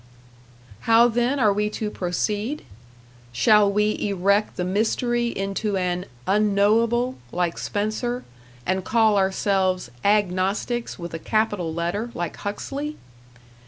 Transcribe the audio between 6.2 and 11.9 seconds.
Unknowable, like Spencer, and call ourselves Agnostics with a capital